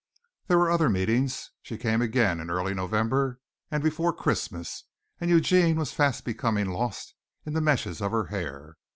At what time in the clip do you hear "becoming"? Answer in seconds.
6.25-6.65